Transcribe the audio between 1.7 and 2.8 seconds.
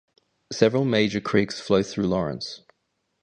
through Lawrence.